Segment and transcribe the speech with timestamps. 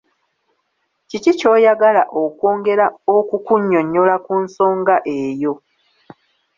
[1.09, 5.53] Kiki ky’oyagala okwongera okukunnyonnyola ku nsonga eyo?